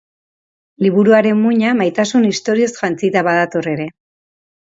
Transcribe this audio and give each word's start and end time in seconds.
Liburuaren 0.85 1.35
muina, 1.41 1.73
maitasun 1.81 2.25
istorioz 2.29 2.71
jantzita 2.79 3.23
badator 3.29 3.71
ere. 3.75 3.87